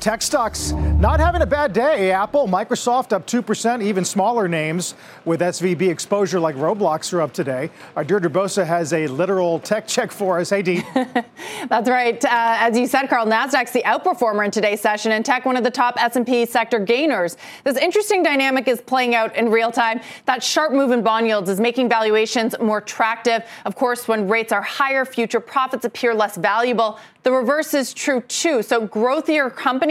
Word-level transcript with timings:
Tech 0.00 0.22
stocks 0.22 0.70
not 1.00 1.18
having 1.18 1.42
a 1.42 1.46
bad 1.46 1.72
day. 1.72 2.12
Apple, 2.12 2.46
Microsoft 2.46 3.12
up 3.12 3.26
2%, 3.26 3.82
even 3.82 4.04
smaller 4.04 4.46
names 4.46 4.94
with 5.24 5.40
SVB 5.40 5.88
exposure 5.90 6.38
like 6.38 6.54
Roblox 6.54 7.12
are 7.12 7.20
up 7.20 7.32
today. 7.32 7.68
Our 7.96 8.04
Deirdre 8.04 8.30
Bosa 8.30 8.64
has 8.64 8.92
a 8.92 9.08
literal 9.08 9.58
tech 9.58 9.88
check 9.88 10.12
for 10.12 10.38
us. 10.38 10.50
Hey, 10.50 10.62
Dee. 10.62 10.82
That's 11.68 11.90
right. 11.90 12.24
Uh, 12.24 12.28
as 12.30 12.78
you 12.78 12.86
said, 12.86 13.08
Carl, 13.08 13.26
NASDAQ's 13.26 13.72
the 13.72 13.82
outperformer 13.82 14.44
in 14.44 14.52
today's 14.52 14.80
session 14.80 15.10
and 15.10 15.24
tech 15.24 15.44
one 15.44 15.56
of 15.56 15.64
the 15.64 15.70
top 15.70 16.00
S&P 16.00 16.46
sector 16.46 16.78
gainers. 16.78 17.36
This 17.64 17.76
interesting 17.76 18.22
dynamic 18.22 18.68
is 18.68 18.80
playing 18.80 19.16
out 19.16 19.34
in 19.34 19.50
real 19.50 19.72
time. 19.72 20.00
That 20.26 20.44
sharp 20.44 20.72
move 20.72 20.92
in 20.92 21.02
bond 21.02 21.26
yields 21.26 21.50
is 21.50 21.58
making 21.58 21.88
valuations 21.88 22.54
more 22.60 22.78
attractive. 22.78 23.42
Of 23.64 23.74
course, 23.74 24.06
when 24.06 24.28
rates 24.28 24.52
are 24.52 24.62
higher, 24.62 25.04
future 25.04 25.40
profits 25.40 25.84
appear 25.84 26.14
less 26.14 26.36
valuable. 26.36 27.00
The 27.24 27.32
reverse 27.32 27.74
is 27.74 27.92
true 27.92 28.22
too. 28.22 28.62
So 28.62 28.86
growthier 28.86 29.54
companies, 29.54 29.87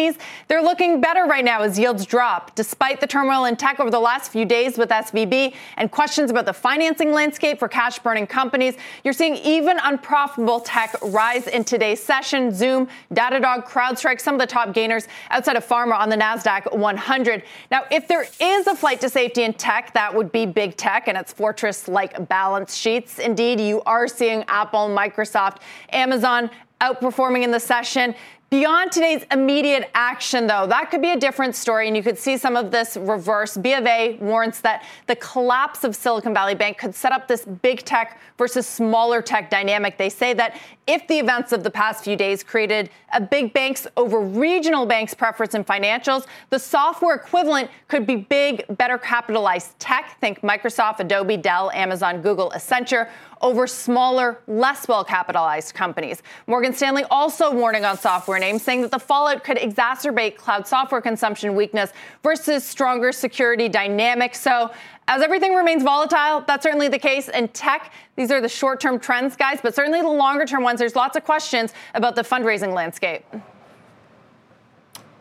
they're 0.48 0.62
looking 0.62 1.02
better 1.02 1.26
right 1.26 1.44
now 1.44 1.62
as 1.62 1.78
yields 1.80 2.06
drop. 2.06 2.54
Despite 2.56 3.02
the 3.02 3.08
turmoil 3.08 3.46
in 3.46 3.56
tech 3.56 3.80
over 3.80 3.90
the 3.90 4.00
last 4.00 4.32
few 4.32 4.46
days 4.46 4.78
with 4.78 4.90
SVB 4.90 5.53
and 5.78 5.90
questions 5.92 6.30
about 6.30 6.45
the 6.45 6.53
financing 6.53 7.12
landscape 7.12 7.58
for 7.59 7.67
cash 7.67 8.00
burning 8.00 8.28
companies, 8.28 8.75
you're 9.03 9.14
seeing 9.14 9.36
even 9.38 9.78
unprofitable 9.84 10.59
tech 10.59 10.95
rise 11.02 11.48
in 11.48 11.64
today's 11.64 12.02
session. 12.02 12.52
Zoom, 12.53 12.88
Datadog, 13.14 13.68
CrowdStrike, 13.68 14.22
some 14.22 14.36
of 14.36 14.40
the 14.40 14.48
top 14.48 14.73
gainers 14.73 15.08
outside 15.30 15.56
of 15.56 15.66
pharma 15.66 15.98
on 15.98 16.09
the 16.09 16.18
NASDAQ 16.18 16.78
100. 16.78 17.44
Now, 17.72 17.84
if 17.92 18.08
there 18.08 18.28
is 18.40 18.68
a 18.68 18.75
flight 18.75 19.02
to 19.02 19.09
safety 19.09 19.44
in 19.44 19.53
tech, 19.53 19.94
that 19.94 20.14
would 20.14 20.31
be 20.31 20.45
big 20.45 20.78
tech 20.78 21.08
and 21.08 21.18
its 21.18 21.34
fortress 21.34 21.88
like 21.88 22.28
balance 22.30 22.75
sheets. 22.75 23.20
Indeed, 23.20 23.59
you 23.59 23.81
are 23.86 24.08
seeing 24.08 24.44
Apple, 24.48 24.90
Microsoft, 24.90 25.58
Amazon, 25.90 26.50
outperforming 26.81 27.44
in 27.44 27.52
the 27.52 27.59
session. 27.59 28.14
Beyond 28.50 28.94
today's 28.94 29.26
immediate 29.30 29.92
action, 29.94 30.48
though, 30.48 30.67
that 30.67 30.90
could 30.90 31.02
be 31.02 31.12
a 31.12 31.20
different 31.20 31.53
story, 31.53 31.88
and 31.88 31.98
you 31.98 32.02
could 32.02 32.17
see 32.17 32.38
some 32.38 32.56
of 32.56 32.72
this 32.72 32.95
reverse. 32.95 33.58
B 33.58 33.73
of 33.73 33.86
A 33.86 34.16
warns 34.22 34.62
that 34.62 34.86
the 35.08 35.17
collapse 35.17 35.84
of 35.84 35.94
Silicon 35.98 36.34
Valley 36.34 36.56
Bank 36.56 36.78
could 36.78 36.95
set 36.95 37.12
up 37.12 37.28
this 37.28 37.44
big 37.44 37.80
tech 37.84 38.22
versus 38.38 38.66
smaller 38.66 39.22
tech 39.22 39.50
dynamic. 39.50 39.98
They 39.98 40.08
say 40.08 40.34
that 40.36 40.58
if 40.86 41.06
the 41.09 41.20
events 41.20 41.52
of 41.52 41.66
the 41.66 41.70
past 41.70 42.06
few 42.06 42.16
days 42.16 42.42
created 42.42 42.90
a 43.12 43.20
big 43.20 43.52
banks 43.52 43.86
over 43.98 44.22
regional 44.22 44.86
banks 44.86 45.14
preference 45.14 45.53
in 45.53 45.66
financials, 45.66 46.25
the 46.50 46.59
software 46.59 47.16
equivalent 47.16 47.70
could 47.90 48.08
be 48.08 48.16
big, 48.16 48.64
better 48.78 48.98
capitalized 48.98 49.78
tech. 49.78 50.18
Think 50.22 50.40
Microsoft, 50.40 51.02
Adobe, 51.02 51.36
Dell, 51.36 51.70
Amazon, 51.72 52.22
Google, 52.22 52.53
Accenture 52.56 53.09
over 53.42 53.68
smaller, 53.68 54.40
less 54.48 54.88
well 54.88 55.03
capitalized 55.03 55.73
companies. 55.75 56.23
Morgan 56.48 56.73
Stanley 56.73 57.03
also 57.12 57.53
warning 57.53 57.86
on 57.86 57.98
software 57.98 58.37
saying 58.60 58.82
that 58.82 58.92
the 58.92 59.00
fallout 59.00 59.44
could 59.44 59.58
exacerbate 59.58 60.38
cloud 60.38 60.68
software 60.68 61.02
consumption 61.02 61.56
weakness 61.56 61.92
versus 62.24 62.64
stronger 62.64 63.12
security 63.12 63.70
dynamics. 63.70 64.40
So, 64.40 64.72
as 65.10 65.22
everything 65.22 65.54
remains 65.54 65.84
volatile, 65.84 66.44
that's 66.46 66.64
certainly 66.64 66.90
the 66.90 67.00
case. 67.00 67.30
In 67.30 67.48
tech, 67.50 67.94
these 68.16 68.30
are 68.30 68.42
the 68.42 68.50
short 68.50 68.80
term 68.82 69.00
trends, 69.00 69.36
guys, 69.36 69.59
but 69.62 69.74
certainly 69.74 70.02
the 70.02 70.08
longer 70.08 70.46
term 70.46 70.64
ones, 70.64 70.80
there's 70.80 70.96
lots 70.96 71.16
of 71.16 71.24
questions 71.24 71.74
about 71.94 72.16
the 72.16 72.24
fundraising 72.24 72.74
landscape. 72.74 73.24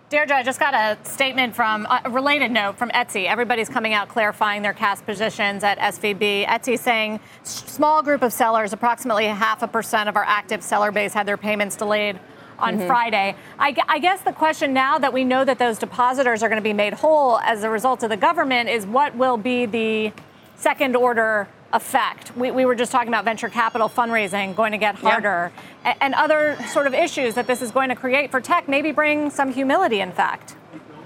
Deirdre, 0.08 0.36
I 0.36 0.44
just 0.44 0.60
got 0.60 0.72
a 0.72 0.96
statement 1.04 1.56
from 1.56 1.84
uh, 1.86 1.98
a 2.04 2.10
related 2.10 2.52
note 2.52 2.78
from 2.78 2.90
Etsy. 2.90 3.26
Everybody's 3.26 3.68
coming 3.68 3.92
out 3.92 4.06
clarifying 4.08 4.62
their 4.62 4.72
cash 4.72 5.00
positions 5.00 5.64
at 5.64 5.78
SVB. 5.78 6.46
Etsy 6.46 6.78
saying 6.78 7.18
small 7.42 8.04
group 8.04 8.22
of 8.22 8.32
sellers, 8.32 8.72
approximately 8.72 9.26
half 9.26 9.64
a 9.64 9.68
percent 9.68 10.08
of 10.08 10.14
our 10.14 10.22
active 10.22 10.62
seller 10.62 10.92
base 10.92 11.12
had 11.12 11.26
their 11.26 11.36
payments 11.36 11.74
delayed 11.74 12.20
on 12.58 12.78
mm-hmm. 12.78 12.86
Friday. 12.86 13.36
I, 13.58 13.76
I, 13.88 13.98
guess 13.98 14.22
the 14.22 14.32
question 14.32 14.72
now 14.72 14.98
that 14.98 15.12
we 15.12 15.24
know 15.24 15.44
that 15.44 15.58
those 15.58 15.78
depositors 15.78 16.42
are 16.42 16.48
going 16.48 16.60
to 16.60 16.64
be 16.64 16.72
made 16.72 16.94
whole 16.94 17.38
as 17.38 17.64
a 17.64 17.70
result 17.70 18.02
of 18.02 18.10
the 18.10 18.16
government 18.16 18.68
is 18.68 18.86
what 18.86 19.14
will 19.14 19.36
be 19.36 19.66
the 19.66 20.12
second 20.56 20.96
order 20.96 21.48
effect. 21.72 22.36
We, 22.36 22.50
we 22.50 22.64
were 22.64 22.74
just 22.74 22.90
talking 22.90 23.08
about 23.08 23.24
venture 23.24 23.48
capital 23.48 23.88
fundraising 23.88 24.56
going 24.56 24.72
to 24.72 24.78
get 24.78 24.94
harder 24.94 25.52
yeah. 25.84 25.90
and, 25.90 25.98
and 26.00 26.14
other 26.14 26.56
sort 26.68 26.86
of 26.86 26.94
issues 26.94 27.34
that 27.34 27.46
this 27.46 27.60
is 27.60 27.70
going 27.70 27.90
to 27.90 27.96
create 27.96 28.30
for 28.30 28.40
tech, 28.40 28.68
maybe 28.68 28.92
bring 28.92 29.30
some 29.30 29.52
humility, 29.52 30.00
in 30.00 30.12
fact. 30.12 30.55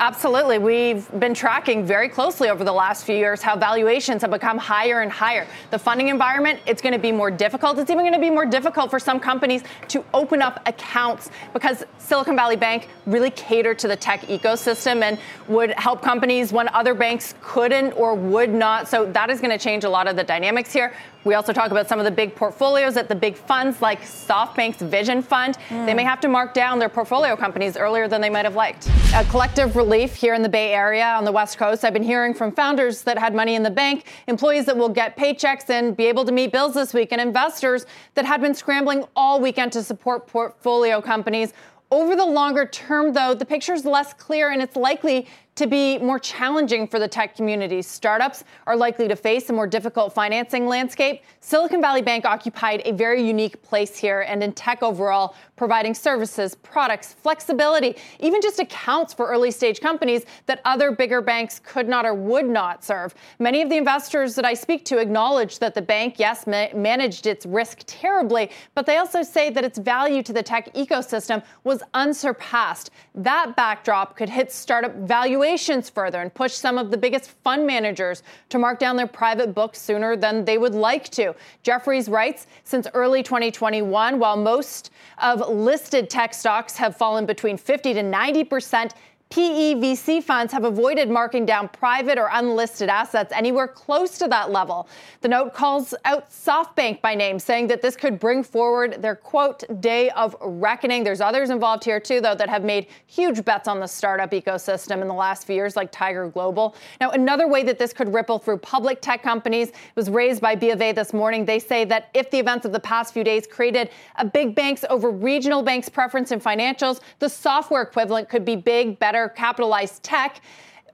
Absolutely. 0.01 0.57
We've 0.57 1.07
been 1.21 1.35
tracking 1.35 1.85
very 1.85 2.09
closely 2.09 2.49
over 2.49 2.65
the 2.65 2.73
last 2.73 3.05
few 3.05 3.15
years 3.15 3.43
how 3.43 3.55
valuations 3.55 4.23
have 4.23 4.31
become 4.31 4.57
higher 4.57 5.03
and 5.03 5.13
higher. 5.13 5.47
The 5.71 5.79
funding 5.79 6.09
environment, 6.09 6.59
it's 6.65 6.81
going 6.81 6.95
to 6.95 6.99
be 6.99 7.13
more 7.13 7.31
difficult. 7.31 7.79
It's 7.79 7.91
even 7.91 8.05
going 8.05 8.15
to 8.15 8.19
be 8.19 8.31
more 8.31 8.47
difficult 8.47 8.89
for 8.89 8.99
some 8.99 9.21
companies 9.21 9.63
to 9.89 10.03
open 10.15 10.41
up 10.41 10.63
accounts 10.65 11.29
because 11.53 11.85
Silicon 11.99 12.35
Valley 12.35 12.57
Bank 12.57 12.89
really 13.05 13.31
catered 13.33 13.79
to 13.81 13.89
the 13.89 13.97
tech 13.97 14.23
ecosystem 14.23 15.03
and 15.03 15.19
would 15.49 15.73
help 15.73 16.01
companies 16.01 16.51
when 16.51 16.69
other 16.71 16.95
banks 16.95 17.35
couldn't 17.43 17.93
or 17.93 18.15
would 18.15 18.49
not. 18.49 18.89
So 18.89 19.05
that 19.13 19.29
is 19.29 19.39
going 19.39 19.57
to 19.57 19.63
change 19.63 19.85
a 19.85 19.91
lot 19.91 20.09
of 20.09 20.17
the 20.17 20.25
dynamics 20.25 20.73
here. 20.73 20.95
We 21.25 21.35
also 21.35 21.53
talk 21.53 21.71
about 21.71 21.87
some 21.87 21.99
of 21.99 22.07
the 22.07 22.11
big 22.11 22.35
portfolios 22.35 22.97
at 22.97 23.11
the 23.11 23.15
big 23.15 23.37
funds 23.37 23.83
like 23.83 24.01
SoftBank's 24.01 24.81
Vision 24.81 25.21
Fund. 25.21 25.59
Mm. 25.69 25.85
They 25.85 25.93
may 25.93 26.05
have 26.05 26.21
to 26.21 26.29
mark 26.29 26.55
down 26.55 26.79
their 26.79 26.89
portfolio 26.89 27.37
companies 27.37 27.77
earlier 27.77 28.09
than 28.09 28.23
they 28.23 28.31
might 28.31 28.47
have 28.47 28.55
liked. 28.55 28.89
A 29.15 29.25
collective 29.25 29.77
relief 29.91 30.15
here 30.15 30.35
in 30.35 30.43
the 30.43 30.49
Bay 30.49 30.73
Area 30.73 31.05
on 31.05 31.25
the 31.25 31.33
West 31.33 31.59
Coast. 31.59 31.85
I've 31.85 31.93
been 31.93 32.05
hearing 32.05 32.33
from 32.33 32.53
founders 32.53 33.03
that 33.03 33.19
had 33.19 33.35
money 33.35 33.57
in 33.57 33.65
the 33.65 33.73
bank, 33.73 34.05
employees 34.29 34.67
that 34.67 34.77
will 34.77 34.89
get 34.89 35.17
paychecks 35.17 35.69
and 35.69 35.97
be 35.97 36.07
able 36.07 36.25
to 36.27 36.31
meet 36.31 36.53
bills 36.53 36.75
this 36.75 36.95
week, 36.95 37.09
and 37.11 37.21
investors 37.21 37.87
that 38.15 38.25
had 38.25 38.41
been 38.41 38.55
scrambling 38.55 39.05
all 39.17 39.41
weekend 39.41 39.73
to 39.73 39.83
support 39.83 40.29
portfolio 40.29 41.01
companies. 41.01 41.55
Over 41.91 42.15
the 42.15 42.25
longer 42.25 42.67
term, 42.67 43.15
though, 43.15 43.35
the 43.35 43.45
picture 43.45 43.75
is 43.75 43.85
less 43.85 44.15
clear 44.15 44.53
and 44.53 44.63
it's 44.63 44.77
likely 44.77 45.27
to 45.61 45.67
be 45.67 45.99
more 45.99 46.19
challenging 46.19 46.87
for 46.87 46.99
the 46.99 47.07
tech 47.07 47.37
community. 47.37 47.83
Startups 47.83 48.45
are 48.67 48.75
likely 48.75 49.07
to 49.07 49.15
face 49.15 49.51
a 49.51 49.53
more 49.53 49.67
difficult 49.67 50.11
financing 50.11 50.67
landscape. 50.67 51.23
Silicon 51.41 51.83
Valley 51.83 52.01
Bank 52.01 52.25
occupied 52.25 52.81
a 52.87 52.93
very 52.93 53.23
unique 53.23 53.61
place 53.61 53.95
here 53.95 54.23
and 54.23 54.43
in 54.43 54.55
tech 54.55 54.83
overall, 54.83 55.35
providing 55.57 55.93
services, 55.93 56.55
products, 56.55 57.13
flexibility, 57.13 57.95
even 58.21 58.41
just 58.41 58.59
accounts 58.59 59.13
for 59.13 59.27
early 59.27 59.51
stage 59.51 59.83
companies 59.83 60.25
that 60.47 60.63
other 60.65 60.93
bigger 60.93 61.21
banks 61.21 61.61
could 61.63 61.87
not 61.87 62.07
or 62.07 62.15
would 62.15 62.49
not 62.49 62.83
serve. 62.83 63.15
Many 63.39 63.61
of 63.61 63.69
the 63.69 63.77
investors 63.77 64.35
that 64.37 64.47
I 64.47 64.55
speak 64.55 64.87
to 64.87 64.97
acknowledge 64.97 65.59
that 65.59 65.75
the 65.75 65.83
bank, 65.83 66.15
yes, 66.17 66.47
ma- 66.47 66.69
managed 66.75 67.27
its 67.27 67.45
risk 67.45 67.81
terribly, 67.87 68.51
but 68.75 68.87
they 68.87 68.97
also 68.97 69.23
say 69.23 69.51
that 69.51 69.63
its 69.63 69.79
value 69.79 70.23
to 70.23 70.33
the 70.33 70.43
tech 70.43 70.73
ecosystem 70.73 71.45
was 71.65 71.83
unsurpassed. 71.93 72.93
That 73.15 73.57
backdrop 73.57 74.17
could 74.17 74.31
hit 74.31 74.51
startup 74.51 74.95
valuations 74.95 75.50
valuations 75.51 75.91
further 75.91 76.21
and 76.21 76.33
push 76.33 76.53
some 76.53 76.79
of 76.79 76.93
the 76.93 76.97
biggest 76.97 77.33
fund 77.43 77.67
managers 77.67 78.23
to 78.49 78.57
mark 78.57 78.79
down 78.79 78.95
their 78.95 79.09
private 79.09 79.53
books 79.53 79.81
sooner 79.81 80.15
than 80.17 80.45
they 80.45 80.59
would 80.59 80.77
like 80.77 81.09
to. 81.09 81.35
Jefferies 81.65 82.09
writes 82.09 82.47
since 82.63 82.87
early 82.95 83.21
2021, 83.21 84.21
while 84.21 84.37
most 84.37 84.93
of 85.19 85.41
listed 85.49 86.09
tech 86.09 86.35
stocks 86.35 86.77
have 86.77 86.97
fallen 86.97 87.27
between 87.27 87.57
50 87.57 87.95
to 87.95 88.03
90 88.03 88.45
percent, 88.45 88.95
PEVC 89.31 90.25
funds 90.25 90.53
have 90.53 90.65
avoided 90.65 91.09
marking 91.09 91.47
down 91.47 91.69
private 91.69 92.19
or 92.19 92.29
unlisted 92.33 92.89
assets 92.89 93.33
anywhere 93.33 93.69
close 93.69 94.19
to 94.19 94.27
that 94.27 94.51
level. 94.51 94.89
The 95.21 95.29
note 95.29 95.55
calls 95.55 95.95
out 96.05 96.29
SoftBank 96.33 97.01
by 97.01 97.15
name, 97.15 97.39
saying 97.39 97.69
that 97.69 97.81
this 97.81 97.95
could 97.95 98.19
bring 98.19 98.43
forward 98.43 99.01
their 99.01 99.15
quote 99.15 99.63
day 99.81 100.11
of 100.11 100.35
reckoning. 100.41 101.05
There's 101.05 101.21
others 101.21 101.51
involved 101.51 101.85
here 101.85 102.01
too, 102.01 102.21
though, 102.21 102.35
that 102.35 102.49
have 102.49 102.65
made 102.65 102.89
huge 103.07 103.45
bets 103.45 103.69
on 103.69 103.79
the 103.79 103.87
startup 103.87 104.33
ecosystem 104.33 105.01
in 105.01 105.07
the 105.07 105.15
last 105.15 105.47
few 105.47 105.55
years, 105.55 105.77
like 105.77 105.93
Tiger 105.93 106.29
Global. 106.29 106.75
Now, 107.01 107.13
another 107.13 107.47
way 107.47 107.63
that 107.63 107.79
this 107.79 107.93
could 107.93 108.13
ripple 108.13 108.41
through 108.41 108.59
public 108.59 109.01
tech 109.01 109.23
companies 109.23 109.71
was 109.95 110.11
raised 110.11 110.41
by 110.41 110.57
B 110.57 110.71
of 110.71 110.83
A 110.83 110.91
this 110.91 111.13
morning. 111.13 111.45
They 111.45 111.61
say 111.61 111.85
that 111.85 112.09
if 112.15 112.33
the 112.33 112.41
events 112.41 112.67
of 112.67 112.73
the 112.73 112.81
past 112.81 113.15
few 113.15 113.23
days 113.23 113.47
created 113.47 113.91
a 114.17 114.25
big 114.25 114.57
banks 114.57 114.85
over 114.91 115.09
regional 115.09 115.63
banks 115.63 115.89
preference 115.89 116.33
in 116.33 116.41
financials, 116.41 116.99
the 117.21 117.29
software 117.29 117.83
equivalent 117.83 118.29
could 118.29 118.45
be 118.45 118.57
big, 118.57 118.99
better 118.99 119.20
better 119.21 119.35
capitalized 119.35 120.03
tech 120.03 120.41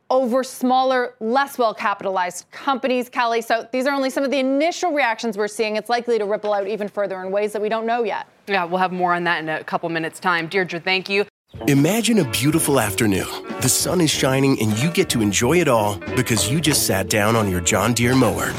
over 0.09 0.45
smaller, 0.45 1.15
less 1.21 1.59
well 1.59 1.75
capitalized 1.75 2.49
companies, 2.51 3.09
Kelly. 3.09 3.41
So 3.41 3.69
these 3.73 3.87
are 3.87 3.95
only 3.95 4.11
some 4.11 4.25
of 4.25 4.31
the 4.31 4.39
initial 4.39 4.93
reactions 4.93 5.37
we're 5.37 5.49
seeing. 5.49 5.77
It's 5.77 5.89
likely 5.89 6.19
to 6.19 6.25
ripple 6.25 6.53
out 6.53 6.69
even 6.69 6.89
further 6.89 7.21
in 7.23 7.33
ways 7.33 7.53
that 7.53 7.63
we 7.63 7.69
don't 7.69 7.87
know 7.87 8.05
yet. 8.05 8.29
Yeah, 8.47 8.65
we'll 8.65 8.79
have 8.79 8.93
more 8.93 9.15
on 9.15 9.25
that 9.25 9.41
in 9.41 9.49
a 9.49 9.65
couple 9.65 9.89
minutes' 9.89 10.21
time. 10.21 10.47
Deirdre, 10.47 10.79
thank 10.79 11.09
you. 11.09 11.25
Imagine 11.67 12.19
a 12.19 12.31
beautiful 12.31 12.79
afternoon. 12.79 13.27
The 13.61 13.69
sun 13.69 14.01
is 14.01 14.11
shining 14.11 14.61
and 14.61 14.79
you 14.79 14.91
get 14.91 15.09
to 15.11 15.23
enjoy 15.23 15.61
it 15.61 15.69
all 15.69 15.99
because 16.15 16.51
you 16.51 16.61
just 16.61 16.87
sat 16.87 17.09
down 17.09 17.35
on 17.35 17.51
your 17.51 17.61
John 17.61 17.93
Deere 17.93 18.15
mower. 18.15 18.53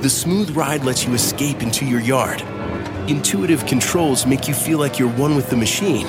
The 0.00 0.10
smooth 0.10 0.50
ride 0.50 0.84
lets 0.84 1.04
you 1.06 1.14
escape 1.14 1.62
into 1.62 1.84
your 1.84 2.00
yard. 2.00 2.42
Intuitive 3.08 3.66
controls 3.66 4.26
make 4.26 4.48
you 4.48 4.54
feel 4.54 4.78
like 4.78 4.98
you're 4.98 5.12
one 5.12 5.36
with 5.36 5.50
the 5.50 5.56
machine. 5.56 6.06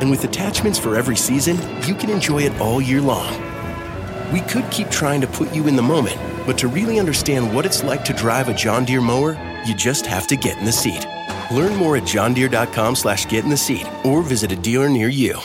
And 0.00 0.10
with 0.10 0.24
attachments 0.24 0.78
for 0.78 0.96
every 0.96 1.16
season, 1.16 1.56
you 1.82 1.94
can 1.94 2.10
enjoy 2.10 2.42
it 2.42 2.60
all 2.60 2.80
year 2.80 3.00
long. 3.00 3.32
We 4.32 4.40
could 4.40 4.70
keep 4.70 4.90
trying 4.90 5.20
to 5.20 5.26
put 5.26 5.54
you 5.54 5.66
in 5.68 5.76
the 5.76 5.82
moment, 5.82 6.18
but 6.46 6.58
to 6.58 6.68
really 6.68 6.98
understand 6.98 7.54
what 7.54 7.66
it's 7.66 7.82
like 7.82 8.04
to 8.04 8.12
drive 8.12 8.48
a 8.48 8.54
John 8.54 8.84
Deere 8.84 9.00
mower, 9.00 9.32
you 9.66 9.74
just 9.74 10.06
have 10.06 10.26
to 10.28 10.36
get 10.36 10.58
in 10.58 10.64
the 10.64 10.72
seat. 10.72 11.06
Learn 11.50 11.76
more 11.76 11.96
at 11.96 12.04
johndeere.com 12.04 12.96
slash 12.96 13.26
get 13.26 13.44
in 13.44 13.50
the 13.50 13.56
seat 13.56 13.86
or 14.04 14.22
visit 14.22 14.52
a 14.52 14.56
dealer 14.56 14.88
near 14.88 15.08
you. 15.08 15.40